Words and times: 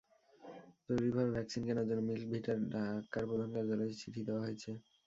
জরুরিভাবে 0.85 1.31
vaccine 1.35 1.61
কেনার 1.67 1.87
জন্য 1.89 2.01
milk 2.09 2.25
ভিটার 2.31 2.57
ঢাকার 2.73 3.23
প্রধান 3.29 3.49
কার্যালয়ে 3.55 3.99
চিঠি 4.01 4.21
দেওয়া 4.27 4.43
হয়েছে। 4.45 4.69